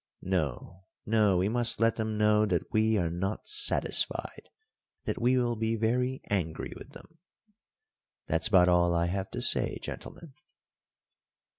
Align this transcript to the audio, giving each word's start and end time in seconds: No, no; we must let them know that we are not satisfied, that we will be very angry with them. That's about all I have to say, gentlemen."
No, 0.23 0.87
no; 1.05 1.37
we 1.37 1.47
must 1.47 1.79
let 1.79 1.95
them 1.97 2.17
know 2.17 2.47
that 2.47 2.63
we 2.73 2.97
are 2.97 3.11
not 3.11 3.47
satisfied, 3.47 4.49
that 5.05 5.21
we 5.21 5.37
will 5.37 5.55
be 5.55 5.75
very 5.75 6.23
angry 6.27 6.73
with 6.75 6.93
them. 6.93 7.19
That's 8.25 8.47
about 8.47 8.67
all 8.67 8.95
I 8.95 9.05
have 9.05 9.29
to 9.29 9.43
say, 9.43 9.77
gentlemen." 9.79 10.33